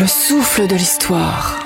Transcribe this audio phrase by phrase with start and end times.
[0.00, 1.58] Le souffle de l'histoire.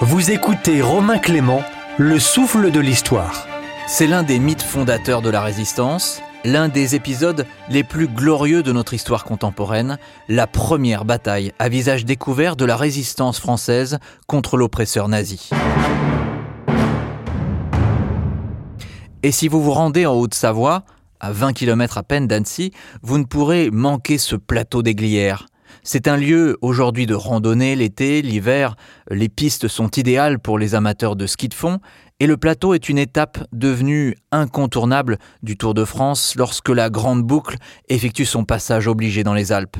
[0.00, 1.60] Vous écoutez Romain Clément,
[1.98, 3.48] Le souffle de l'histoire.
[3.88, 8.70] C'est l'un des mythes fondateurs de la résistance, l'un des épisodes les plus glorieux de
[8.70, 9.98] notre histoire contemporaine,
[10.28, 13.98] la première bataille à visage découvert de la résistance française
[14.28, 15.50] contre l'oppresseur nazi.
[19.24, 20.84] Et si vous vous rendez en Haute-Savoie,
[21.18, 22.70] à 20 km à peine d'Annecy,
[23.02, 25.48] vous ne pourrez manquer ce plateau des Glières.
[25.82, 28.76] C'est un lieu aujourd'hui de randonnée l'été, l'hiver,
[29.10, 31.80] les pistes sont idéales pour les amateurs de ski de fond,
[32.20, 37.22] et le plateau est une étape devenue incontournable du Tour de France lorsque la Grande
[37.22, 37.56] Boucle
[37.88, 39.78] effectue son passage obligé dans les Alpes.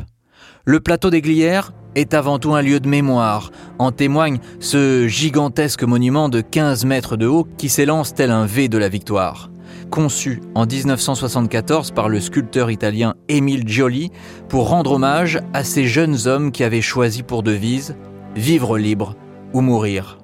[0.65, 3.51] Le plateau des Glières est avant tout un lieu de mémoire.
[3.79, 8.69] En témoigne ce gigantesque monument de 15 mètres de haut qui s'élance tel un V
[8.69, 9.51] de la victoire.
[9.91, 14.13] Conçu en 1974 par le sculpteur italien Émile Gioli
[14.49, 17.97] pour rendre hommage à ces jeunes hommes qui avaient choisi pour devise
[18.37, 19.17] Vivre libre
[19.53, 20.19] ou mourir.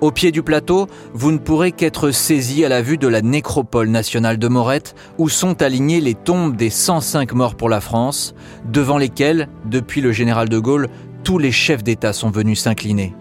[0.00, 3.88] Au pied du plateau, vous ne pourrez qu'être saisi à la vue de la nécropole
[3.88, 8.34] nationale de Morette, où sont alignées les tombes des 105 morts pour la France,
[8.64, 10.88] devant lesquelles, depuis le général de Gaulle,
[11.22, 13.14] tous les chefs d'État sont venus s'incliner.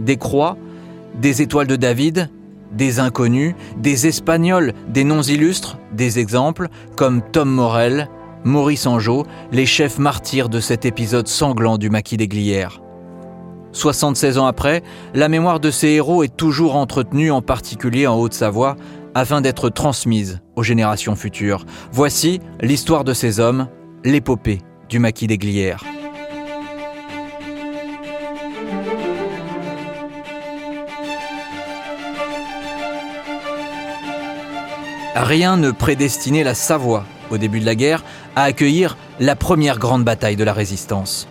[0.00, 0.58] Des croix,
[1.14, 2.30] des étoiles de David,
[2.72, 8.08] des inconnus, des Espagnols, des noms illustres, des exemples comme Tom Morel,
[8.44, 12.80] Maurice Angeau, les chefs martyrs de cet épisode sanglant du maquis des Glières.
[13.72, 14.82] 76 ans après,
[15.14, 18.76] la mémoire de ces héros est toujours entretenue, en particulier en Haute-Savoie,
[19.14, 21.64] afin d'être transmise aux générations futures.
[21.92, 23.68] Voici l'histoire de ces hommes,
[24.04, 24.58] l'épopée
[24.88, 25.84] du maquis des Glières.
[35.20, 38.04] Rien ne prédestinait la Savoie, au début de la guerre,
[38.36, 41.26] à accueillir la première grande bataille de la résistance.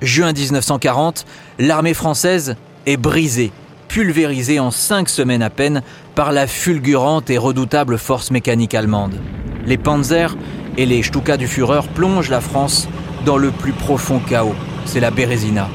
[0.00, 1.26] Juin 1940,
[1.58, 2.54] l'armée française
[2.86, 3.50] est brisée,
[3.88, 5.82] pulvérisée en cinq semaines à peine
[6.14, 9.16] par la fulgurante et redoutable force mécanique allemande.
[9.64, 10.36] Les Panzers
[10.76, 12.86] et les Stuka du Führer plongent la France
[13.24, 14.54] dans le plus profond chaos.
[14.84, 15.68] C'est la Bérésina.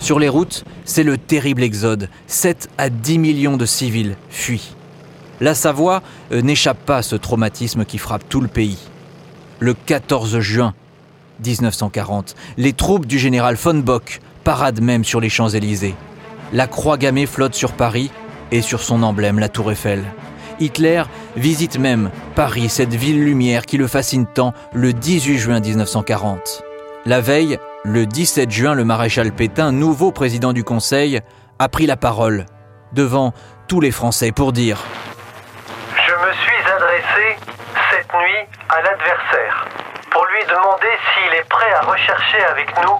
[0.00, 2.08] Sur les routes, c'est le terrible exode.
[2.28, 4.74] 7 à 10 millions de civils fuient.
[5.40, 6.02] La Savoie
[6.32, 8.78] euh, n'échappe pas à ce traumatisme qui frappe tout le pays.
[9.58, 10.74] Le 14 juin
[11.44, 15.94] 1940, les troupes du général von Bock paradent même sur les Champs-Élysées.
[16.52, 18.10] La croix gammée flotte sur Paris
[18.52, 20.04] et sur son emblème la tour Eiffel.
[20.60, 21.02] Hitler
[21.36, 26.62] visite même Paris, cette ville lumière qui le fascine tant, le 18 juin 1940.
[27.06, 31.20] La veille, le 17 juin, le maréchal Pétain, nouveau président du Conseil,
[31.58, 32.46] a pris la parole
[32.92, 33.32] devant
[33.66, 34.84] tous les Français pour dire
[38.68, 39.66] à l'adversaire
[40.14, 42.96] pour lui demander s'il est prêt à rechercher avec nous,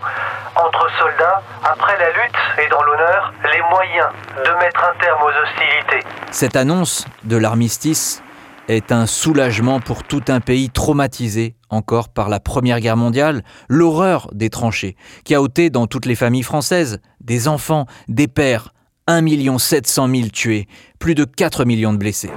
[0.57, 5.29] entre soldats, après la lutte et dans l'honneur, les moyens de mettre un terme aux
[5.29, 6.05] hostilités.
[6.33, 8.21] Cette annonce de l'armistice
[8.67, 14.29] est un soulagement pour tout un pays traumatisé encore par la Première Guerre mondiale, l'horreur
[14.33, 18.71] des tranchées, qui a ôté dans toutes les familles françaises des enfants, des pères,
[19.07, 20.67] 1 700 000 tués,
[20.99, 22.33] plus de 4 millions de blessés.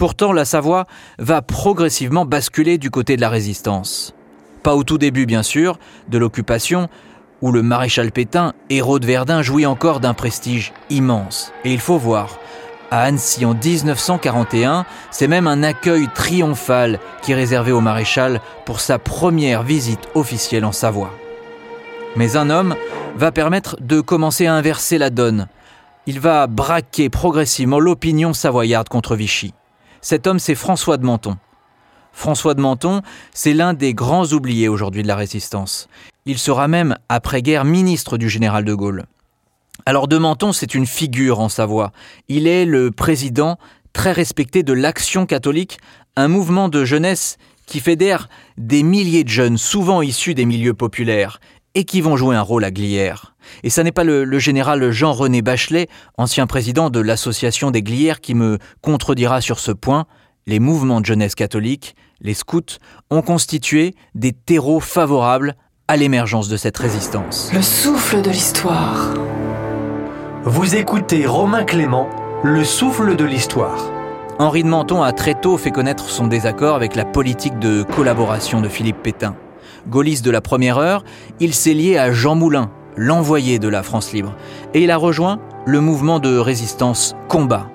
[0.00, 0.86] Pourtant, la Savoie
[1.18, 4.14] va progressivement basculer du côté de la résistance.
[4.62, 5.78] Pas au tout début, bien sûr,
[6.08, 6.88] de l'occupation,
[7.42, 11.52] où le maréchal Pétain, héros de Verdun, jouit encore d'un prestige immense.
[11.66, 12.38] Et il faut voir,
[12.90, 18.80] à Annecy en 1941, c'est même un accueil triomphal qui est réservé au maréchal pour
[18.80, 21.12] sa première visite officielle en Savoie.
[22.16, 22.74] Mais un homme
[23.16, 25.46] va permettre de commencer à inverser la donne.
[26.06, 29.52] Il va braquer progressivement l'opinion savoyarde contre Vichy.
[30.02, 31.36] Cet homme, c'est François de Menton.
[32.12, 33.02] François de Menton,
[33.32, 35.88] c'est l'un des grands oubliés aujourd'hui de la résistance.
[36.26, 39.04] Il sera même, après-guerre, ministre du général de Gaulle.
[39.86, 41.92] Alors de Menton, c'est une figure en Savoie.
[42.28, 43.58] Il est le président
[43.92, 45.78] très respecté de l'Action catholique,
[46.16, 51.40] un mouvement de jeunesse qui fédère des milliers de jeunes, souvent issus des milieux populaires,
[51.74, 53.34] et qui vont jouer un rôle à Glières.
[53.62, 55.88] Et ça n'est pas le, le général Jean-René Bachelet,
[56.18, 60.06] ancien président de l'association des Glières, qui me contredira sur ce point.
[60.46, 62.78] Les mouvements de jeunesse catholique, les scouts,
[63.10, 65.54] ont constitué des terreaux favorables
[65.88, 67.50] à l'émergence de cette résistance.
[67.52, 69.14] Le souffle de l'histoire.
[70.44, 72.08] Vous écoutez Romain Clément,
[72.42, 73.90] Le souffle de l'histoire.
[74.38, 78.62] Henri de Menton a très tôt fait connaître son désaccord avec la politique de collaboration
[78.62, 79.36] de Philippe Pétain.
[79.88, 81.04] Gaulliste de la première heure,
[81.40, 84.34] il s'est lié à Jean Moulin, l'envoyé de la France libre,
[84.74, 87.68] et il a rejoint le mouvement de résistance Combat.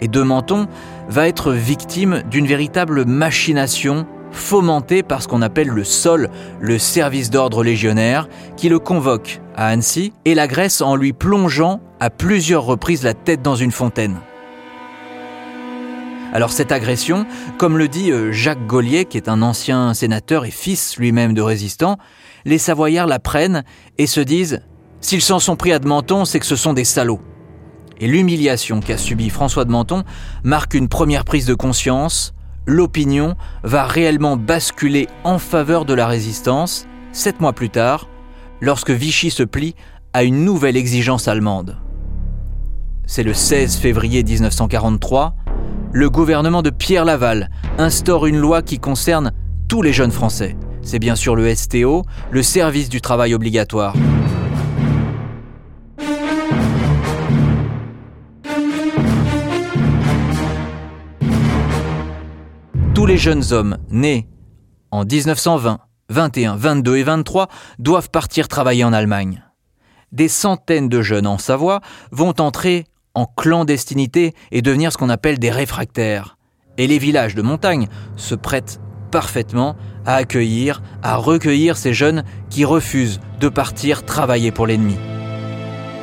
[0.00, 0.66] Et de Menton
[1.08, 7.30] va être victime d'une véritable machination fomenté par ce qu'on appelle le SOL, le service
[7.30, 13.02] d'ordre légionnaire, qui le convoque à Annecy et l'agresse en lui plongeant à plusieurs reprises
[13.02, 14.16] la tête dans une fontaine.
[16.32, 17.26] Alors cette agression,
[17.58, 21.42] comme le dit euh, Jacques Gaulier, qui est un ancien sénateur et fils lui-même de
[21.42, 21.98] résistant,
[22.44, 23.64] les Savoyards la prennent
[23.98, 24.60] et se disent
[25.00, 27.20] S'ils s'en sont pris à de Menton, c'est que ce sont des salauds.
[27.98, 30.02] Et l'humiliation qu'a subie François de Menton
[30.42, 32.34] marque une première prise de conscience.
[32.66, 38.08] L'opinion va réellement basculer en faveur de la résistance, sept mois plus tard,
[38.60, 39.74] lorsque Vichy se plie
[40.12, 41.78] à une nouvelle exigence allemande.
[43.06, 45.36] C'est le 16 février 1943,
[45.96, 47.48] le gouvernement de Pierre Laval
[47.78, 49.32] instaure une loi qui concerne
[49.66, 50.54] tous les jeunes Français.
[50.82, 53.94] C'est bien sûr le STO, le service du travail obligatoire.
[62.94, 64.28] Tous les jeunes hommes nés
[64.90, 65.78] en 1920,
[66.10, 67.48] 21, 22 et 23
[67.78, 69.42] doivent partir travailler en Allemagne.
[70.12, 72.84] Des centaines de jeunes en Savoie vont entrer
[73.16, 76.36] en clandestinité et devenir ce qu'on appelle des réfractaires.
[76.78, 78.78] Et les villages de montagne se prêtent
[79.10, 79.74] parfaitement
[80.04, 84.96] à accueillir, à recueillir ces jeunes qui refusent de partir travailler pour l'ennemi.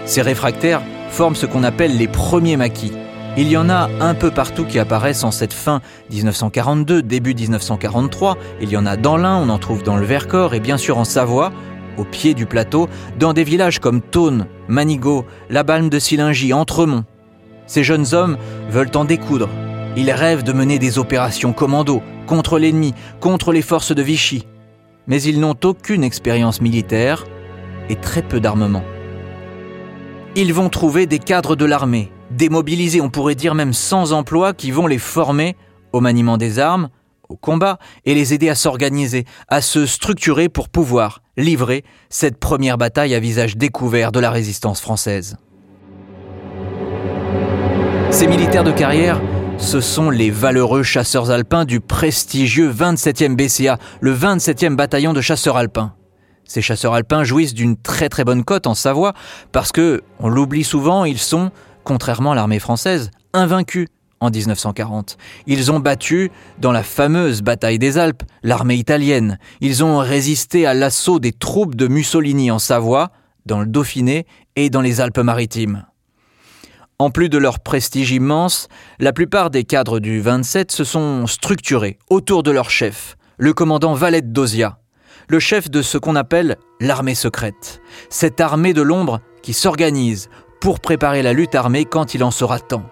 [0.05, 2.91] Ces réfractaires forment ce qu'on appelle les premiers maquis.
[3.37, 5.81] Il y en a un peu partout qui apparaissent en cette fin
[6.11, 8.37] 1942, début 1943.
[8.61, 10.97] Il y en a dans l'Ain, on en trouve dans le Vercors et bien sûr
[10.97, 11.51] en Savoie,
[11.97, 12.87] au pied du plateau,
[13.19, 17.05] dans des villages comme Thône, Manigot, La Balme de Silingy, Entremont.
[17.67, 18.37] Ces jeunes hommes
[18.69, 19.49] veulent en découdre.
[19.95, 24.47] Ils rêvent de mener des opérations commando contre l'ennemi, contre les forces de Vichy.
[25.07, 27.25] Mais ils n'ont aucune expérience militaire
[27.89, 28.83] et très peu d'armement.
[30.35, 34.71] Ils vont trouver des cadres de l'armée, démobilisés, on pourrait dire même sans emploi, qui
[34.71, 35.55] vont les former
[35.91, 36.89] au maniement des armes,
[37.33, 42.77] au combat, et les aider à s'organiser, à se structurer pour pouvoir livrer cette première
[42.77, 45.37] bataille à visage découvert de la résistance française.
[48.11, 49.19] Ces militaires de carrière,
[49.57, 55.57] ce sont les valeureux chasseurs alpins du prestigieux 27e BCA, le 27e bataillon de chasseurs
[55.57, 55.93] alpins.
[56.45, 59.13] Ces chasseurs alpins jouissent d'une très très bonne cote en Savoie
[59.51, 61.49] parce que, on l'oublie souvent, ils sont,
[61.83, 63.87] contrairement à l'armée française, invaincus
[64.23, 65.17] en 1940.
[65.47, 69.37] Ils ont battu, dans la fameuse bataille des Alpes, l'armée italienne.
[69.61, 73.11] Ils ont résisté à l'assaut des troupes de Mussolini en Savoie,
[73.45, 74.25] dans le Dauphiné
[74.55, 75.85] et dans les Alpes-Maritimes.
[76.99, 81.97] En plus de leur prestige immense, la plupart des cadres du 27 se sont structurés
[82.09, 84.79] autour de leur chef, le commandant Valette d'Ozia,
[85.27, 90.29] le chef de ce qu'on appelle l'armée secrète, cette armée de l'ombre qui s'organise
[90.61, 92.85] pour préparer la lutte armée quand il en sera temps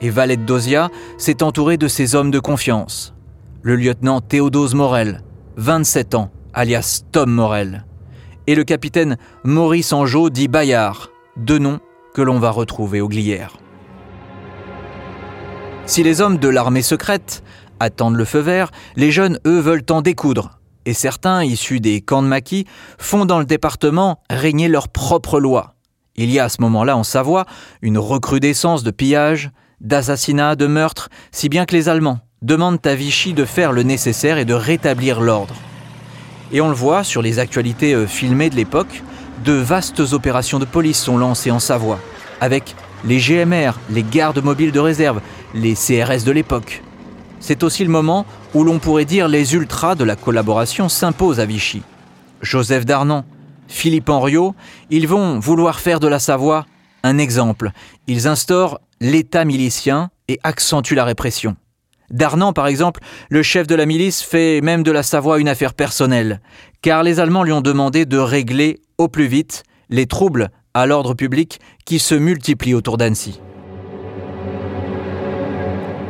[0.00, 3.14] et Valette d'Ozia s'est entouré de ses hommes de confiance.
[3.62, 5.22] Le lieutenant Théodose Morel,
[5.56, 7.84] 27 ans, alias Tom Morel,
[8.46, 11.80] et le capitaine Maurice Angeau dit Bayard, deux noms
[12.14, 13.58] que l'on va retrouver au Glières.
[15.86, 17.42] Si les hommes de l'armée secrète
[17.80, 22.22] attendent le feu vert, les jeunes, eux, veulent en découdre, et certains, issus des camps
[22.22, 22.66] de maquis,
[22.98, 25.74] font dans le département régner leur propre loi.
[26.16, 27.46] Il y a à ce moment-là en Savoie
[27.82, 29.50] une recrudescence de pillages,
[29.80, 34.38] d'assassinats, de meurtres, si bien que les Allemands demandent à Vichy de faire le nécessaire
[34.38, 35.54] et de rétablir l'ordre.
[36.52, 39.02] Et on le voit sur les actualités euh, filmées de l'époque,
[39.44, 42.00] de vastes opérations de police sont lancées en Savoie,
[42.40, 45.20] avec les GMR, les gardes mobiles de réserve,
[45.54, 46.82] les CRS de l'époque.
[47.40, 51.46] C'est aussi le moment où l'on pourrait dire les ultras de la collaboration s'imposent à
[51.46, 51.82] Vichy.
[52.42, 53.24] Joseph Darnan,
[53.68, 54.54] Philippe Henriot,
[54.90, 56.66] ils vont vouloir faire de la Savoie
[57.02, 57.72] un exemple.
[58.06, 61.56] Ils instaurent l'État milicien et accentue la répression.
[62.10, 65.74] Darnan, par exemple, le chef de la milice, fait même de la Savoie une affaire
[65.74, 66.40] personnelle,
[66.82, 71.14] car les Allemands lui ont demandé de régler au plus vite les troubles à l'ordre
[71.14, 73.40] public qui se multiplient autour d'Annecy.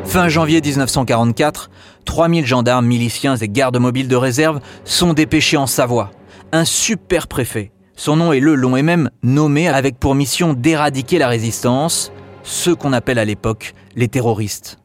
[0.04, 1.70] Fin janvier 1944,
[2.04, 6.10] 3000 gendarmes, miliciens et gardes mobiles de réserve sont dépêchés en Savoie.
[6.52, 11.18] Un super préfet, son nom est Le Long, est même nommé avec pour mission d'éradiquer
[11.18, 12.10] la résistance,
[12.42, 14.78] ceux qu'on appelle à l'époque les terroristes.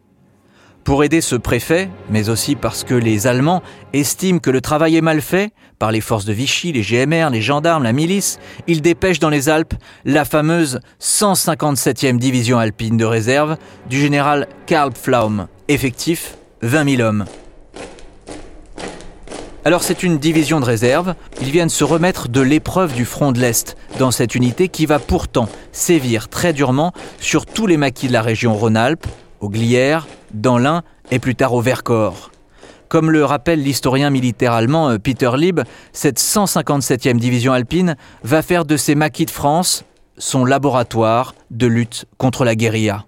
[0.84, 5.02] Pour aider ce préfet, mais aussi parce que les Allemands estiment que le travail est
[5.02, 9.20] mal fait par les forces de Vichy, les GMR, les gendarmes, la milice, ils dépêchent
[9.20, 9.74] dans les Alpes
[10.06, 13.58] la fameuse 157e division alpine de réserve
[13.90, 17.26] du général Karl Pflaum, effectif 20 000 hommes.
[19.67, 23.39] Alors c'est une division de réserve, ils viennent se remettre de l'épreuve du front de
[23.39, 28.13] l'Est dans cette unité qui va pourtant sévir très durement sur tous les maquis de
[28.13, 29.07] la région Rhône-Alpes,
[29.39, 30.05] au Glières,
[30.36, 32.29] dans l'Ain et plus tard au Vercors.
[32.89, 35.62] Comme le rappelle l'historien militaire allemand euh, Peter Lieb,
[35.93, 39.84] cette 157e division alpine va faire de ces maquis de France
[40.19, 43.05] son laboratoire de lutte contre la guérilla.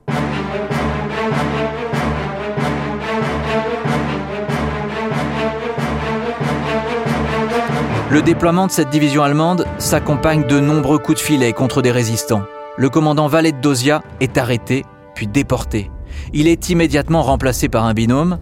[8.09, 12.43] Le déploiement de cette division allemande s'accompagne de nombreux coups de filet contre des résistants.
[12.77, 15.91] Le commandant Valet de Dosia est arrêté, puis déporté.
[16.31, 18.39] Il est immédiatement remplacé par un binôme,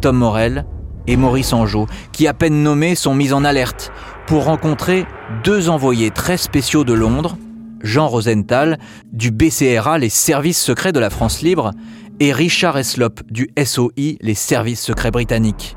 [0.00, 0.66] Tom Morel
[1.06, 3.92] et Maurice Angeau, qui à peine nommés sont mis en alerte
[4.26, 5.06] pour rencontrer
[5.44, 7.36] deux envoyés très spéciaux de Londres,
[7.84, 8.78] Jean Rosenthal
[9.12, 11.70] du BCRA, les services secrets de la France libre,
[12.18, 15.76] et Richard Eslop du SOI, les services secrets britanniques.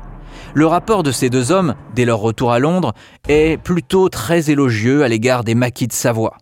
[0.54, 2.94] Le rapport de ces deux hommes, dès leur retour à Londres,
[3.28, 6.38] est plutôt très élogieux à l'égard des maquis de Savoie.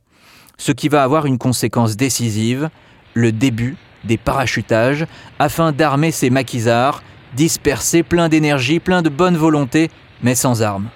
[0.59, 2.71] Ce qui va avoir une conséquence décisive,
[3.15, 5.07] le début des parachutages,
[5.39, 7.03] afin d'armer ces maquisards,
[7.35, 9.91] dispersés, pleins d'énergie, pleins de bonne volonté,
[10.23, 10.89] mais sans armes.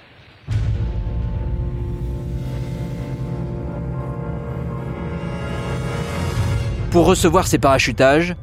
[6.91, 8.35] Pour recevoir ces parachutages,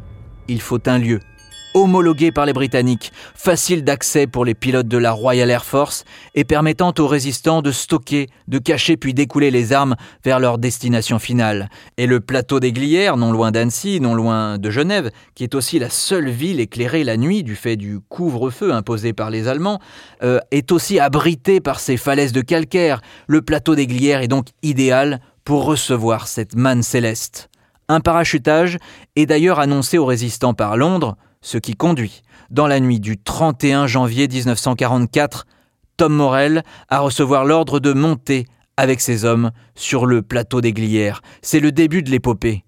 [0.46, 1.20] il faut un lieu,
[1.74, 6.44] homologué par les Britanniques, facile d'accès pour les pilotes de la Royal Air Force et
[6.44, 11.68] permettant aux résistants de stocker, de cacher puis d'écouler les armes vers leur destination finale.
[11.96, 15.78] Et le plateau des Glières, non loin d'Annecy, non loin de Genève, qui est aussi
[15.78, 19.80] la seule ville éclairée la nuit du fait du couvre-feu imposé par les Allemands,
[20.22, 23.00] euh, est aussi abrité par ces falaises de calcaire.
[23.26, 27.48] Le plateau des Glières est donc idéal pour recevoir cette manne céleste.
[27.88, 28.76] Un parachutage
[29.16, 33.86] est d'ailleurs annoncé aux résistants par Londres, ce qui conduit, dans la nuit du 31
[33.86, 35.46] janvier 1944,
[35.96, 41.20] Tom Morel à recevoir l'ordre de monter avec ses hommes sur le plateau des Glières.
[41.42, 42.64] C'est le début de l'épopée.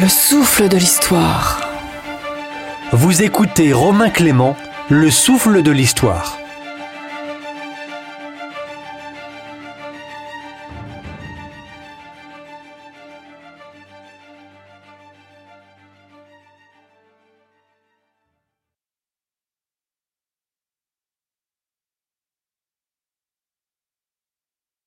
[0.00, 1.60] Le souffle de l'histoire.
[2.92, 4.56] Vous écoutez Romain Clément,
[4.88, 6.38] Le souffle de l'histoire.